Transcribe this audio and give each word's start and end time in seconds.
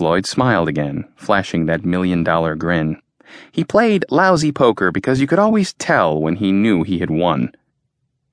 Floyd 0.00 0.24
smiled 0.24 0.66
again, 0.66 1.04
flashing 1.14 1.66
that 1.66 1.84
million 1.84 2.24
dollar 2.24 2.54
grin. 2.54 3.02
He 3.52 3.64
played 3.64 4.06
lousy 4.08 4.50
poker 4.50 4.90
because 4.90 5.20
you 5.20 5.26
could 5.26 5.38
always 5.38 5.74
tell 5.74 6.18
when 6.18 6.36
he 6.36 6.52
knew 6.52 6.84
he 6.84 7.00
had 7.00 7.10
won. 7.10 7.52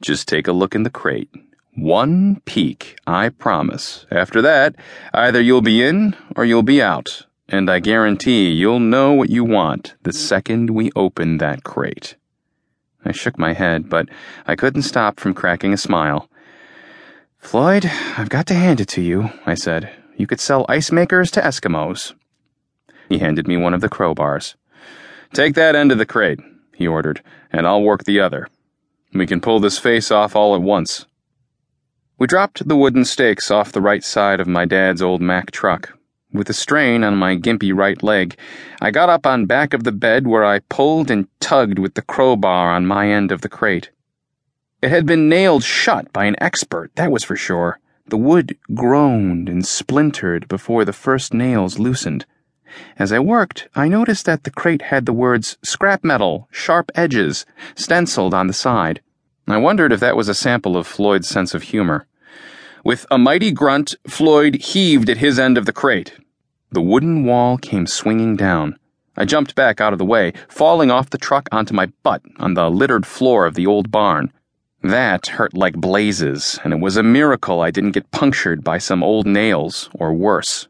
Just 0.00 0.28
take 0.28 0.46
a 0.46 0.52
look 0.52 0.76
in 0.76 0.84
the 0.84 0.90
crate. 0.90 1.28
One 1.74 2.40
peek, 2.44 2.96
I 3.04 3.30
promise. 3.30 4.06
After 4.12 4.40
that, 4.42 4.76
either 5.12 5.40
you'll 5.40 5.60
be 5.60 5.82
in 5.82 6.14
or 6.36 6.44
you'll 6.44 6.62
be 6.62 6.80
out, 6.80 7.26
and 7.48 7.68
I 7.68 7.80
guarantee 7.80 8.52
you'll 8.52 8.78
know 8.78 9.12
what 9.12 9.30
you 9.30 9.42
want 9.42 9.96
the 10.04 10.12
second 10.12 10.70
we 10.70 10.92
open 10.94 11.38
that 11.38 11.64
crate. 11.64 12.14
I 13.04 13.10
shook 13.10 13.40
my 13.40 13.54
head, 13.54 13.90
but 13.90 14.08
I 14.46 14.54
couldn't 14.54 14.82
stop 14.82 15.18
from 15.18 15.34
cracking 15.34 15.72
a 15.72 15.76
smile. 15.76 16.30
Floyd, 17.40 17.90
I've 18.16 18.28
got 18.28 18.46
to 18.46 18.54
hand 18.54 18.80
it 18.80 18.88
to 18.90 19.02
you, 19.02 19.30
I 19.44 19.54
said. 19.54 19.90
You 20.16 20.26
could 20.26 20.40
sell 20.40 20.64
ice 20.68 20.90
makers 20.90 21.30
to 21.32 21.40
Eskimos. 21.40 22.14
He 23.08 23.18
handed 23.18 23.46
me 23.46 23.56
one 23.56 23.74
of 23.74 23.82
the 23.82 23.88
crowbars. 23.88 24.54
Take 25.32 25.54
that 25.54 25.76
end 25.76 25.92
of 25.92 25.98
the 25.98 26.06
crate, 26.06 26.40
he 26.74 26.86
ordered, 26.86 27.22
and 27.52 27.66
I'll 27.66 27.82
work 27.82 28.04
the 28.04 28.20
other. 28.20 28.48
We 29.12 29.26
can 29.26 29.40
pull 29.40 29.60
this 29.60 29.78
face 29.78 30.10
off 30.10 30.34
all 30.34 30.54
at 30.54 30.62
once. 30.62 31.06
We 32.18 32.26
dropped 32.26 32.66
the 32.66 32.76
wooden 32.76 33.04
stakes 33.04 33.50
off 33.50 33.72
the 33.72 33.82
right 33.82 34.02
side 34.02 34.40
of 34.40 34.48
my 34.48 34.64
dad's 34.64 35.02
old 35.02 35.20
Mack 35.20 35.50
truck. 35.50 35.92
With 36.32 36.48
a 36.48 36.54
strain 36.54 37.04
on 37.04 37.16
my 37.16 37.36
gimpy 37.36 37.74
right 37.74 38.02
leg, 38.02 38.36
I 38.80 38.90
got 38.90 39.10
up 39.10 39.26
on 39.26 39.46
back 39.46 39.74
of 39.74 39.84
the 39.84 39.92
bed 39.92 40.26
where 40.26 40.44
I 40.44 40.60
pulled 40.60 41.10
and 41.10 41.28
tugged 41.40 41.78
with 41.78 41.94
the 41.94 42.02
crowbar 42.02 42.72
on 42.72 42.86
my 42.86 43.10
end 43.10 43.32
of 43.32 43.42
the 43.42 43.48
crate. 43.48 43.90
It 44.82 44.88
had 44.88 45.06
been 45.06 45.28
nailed 45.28 45.62
shut 45.62 46.12
by 46.12 46.24
an 46.24 46.36
expert, 46.40 46.90
that 46.96 47.12
was 47.12 47.24
for 47.24 47.36
sure. 47.36 47.78
The 48.08 48.16
wood 48.16 48.56
groaned 48.72 49.48
and 49.48 49.66
splintered 49.66 50.46
before 50.46 50.84
the 50.84 50.92
first 50.92 51.34
nails 51.34 51.78
loosened. 51.80 52.24
As 52.98 53.12
I 53.12 53.18
worked, 53.18 53.68
I 53.74 53.88
noticed 53.88 54.26
that 54.26 54.44
the 54.44 54.50
crate 54.50 54.82
had 54.82 55.06
the 55.06 55.12
words 55.12 55.58
scrap 55.62 56.04
metal, 56.04 56.46
sharp 56.52 56.92
edges, 56.94 57.46
stenciled 57.74 58.32
on 58.32 58.46
the 58.46 58.52
side. 58.52 59.00
I 59.48 59.56
wondered 59.56 59.92
if 59.92 60.00
that 60.00 60.16
was 60.16 60.28
a 60.28 60.34
sample 60.34 60.76
of 60.76 60.86
Floyd's 60.86 61.28
sense 61.28 61.52
of 61.52 61.64
humor. 61.64 62.06
With 62.84 63.06
a 63.10 63.18
mighty 63.18 63.50
grunt, 63.50 63.96
Floyd 64.06 64.56
heaved 64.56 65.10
at 65.10 65.18
his 65.18 65.38
end 65.38 65.58
of 65.58 65.66
the 65.66 65.72
crate. 65.72 66.12
The 66.70 66.82
wooden 66.82 67.24
wall 67.24 67.58
came 67.58 67.86
swinging 67.86 68.36
down. 68.36 68.78
I 69.16 69.24
jumped 69.24 69.56
back 69.56 69.80
out 69.80 69.92
of 69.92 69.98
the 69.98 70.04
way, 70.04 70.32
falling 70.48 70.92
off 70.92 71.10
the 71.10 71.18
truck 71.18 71.48
onto 71.50 71.74
my 71.74 71.86
butt 72.04 72.22
on 72.38 72.54
the 72.54 72.70
littered 72.70 73.06
floor 73.06 73.46
of 73.46 73.54
the 73.54 73.66
old 73.66 73.90
barn. 73.90 74.32
That 74.86 75.26
hurt 75.26 75.52
like 75.52 75.74
blazes, 75.74 76.60
and 76.62 76.72
it 76.72 76.78
was 76.78 76.96
a 76.96 77.02
miracle 77.02 77.60
I 77.60 77.72
didn't 77.72 77.90
get 77.90 78.12
punctured 78.12 78.62
by 78.62 78.78
some 78.78 79.02
old 79.02 79.26
nails, 79.26 79.90
or 79.94 80.12
worse. 80.12 80.68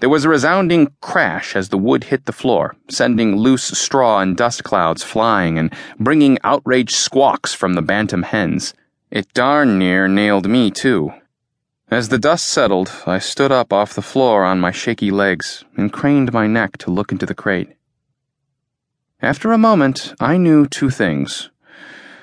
There 0.00 0.08
was 0.08 0.24
a 0.24 0.28
resounding 0.28 0.92
crash 1.00 1.54
as 1.54 1.68
the 1.68 1.78
wood 1.78 2.04
hit 2.04 2.26
the 2.26 2.32
floor, 2.32 2.74
sending 2.90 3.36
loose 3.36 3.62
straw 3.62 4.18
and 4.18 4.36
dust 4.36 4.64
clouds 4.64 5.04
flying 5.04 5.56
and 5.56 5.72
bringing 6.00 6.38
outraged 6.42 6.96
squawks 6.96 7.54
from 7.54 7.74
the 7.74 7.82
bantam 7.82 8.24
hens. 8.24 8.74
It 9.10 9.32
darn 9.34 9.78
near 9.78 10.08
nailed 10.08 10.48
me, 10.48 10.72
too. 10.72 11.12
As 11.92 12.08
the 12.08 12.18
dust 12.18 12.48
settled, 12.48 12.90
I 13.06 13.20
stood 13.20 13.52
up 13.52 13.72
off 13.72 13.94
the 13.94 14.02
floor 14.02 14.44
on 14.44 14.58
my 14.58 14.72
shaky 14.72 15.12
legs 15.12 15.64
and 15.76 15.92
craned 15.92 16.32
my 16.32 16.48
neck 16.48 16.76
to 16.78 16.90
look 16.90 17.12
into 17.12 17.24
the 17.24 17.36
crate. 17.36 17.68
After 19.22 19.52
a 19.52 19.58
moment, 19.58 20.12
I 20.18 20.38
knew 20.38 20.66
two 20.66 20.90
things. 20.90 21.50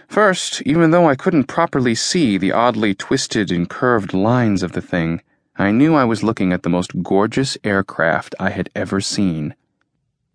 First, 0.07 0.61
even 0.63 0.91
though 0.91 1.09
I 1.09 1.15
couldn't 1.15 1.45
properly 1.45 1.95
see 1.95 2.37
the 2.37 2.51
oddly 2.51 2.93
twisted 2.93 3.51
and 3.51 3.69
curved 3.69 4.13
lines 4.13 4.63
of 4.63 4.71
the 4.73 4.81
thing, 4.81 5.21
I 5.57 5.71
knew 5.71 5.95
I 5.95 6.03
was 6.03 6.23
looking 6.23 6.51
at 6.51 6.63
the 6.63 6.69
most 6.69 7.01
gorgeous 7.01 7.57
aircraft 7.63 8.35
I 8.39 8.49
had 8.49 8.69
ever 8.75 8.99
seen. 9.01 9.55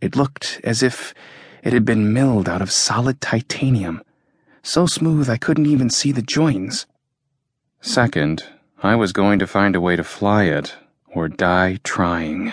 It 0.01 0.17
looked 0.17 0.61
as 0.65 0.83
if 0.83 1.15
it 1.63 1.73
had 1.73 1.85
been 1.85 2.13
milled 2.13 2.49
out 2.49 2.63
of 2.63 2.73
solid 2.73 3.21
titanium, 3.21 4.03
so 4.63 4.87
smooth 4.87 5.29
I 5.29 5.37
couldn't 5.37 5.67
even 5.67 5.91
see 5.91 6.11
the 6.11 6.23
joins. 6.23 6.87
Second, 7.81 8.45
I 8.83 8.97
was 8.97 9.13
going 9.13 9.39
to 9.39 9.47
find 9.47 9.77
a 9.77 9.81
way 9.81 9.97
to 9.97 10.05
fly 10.05 10.45
it, 10.45 10.75
or 11.07 11.29
die 11.29 11.79
trying. 11.85 12.53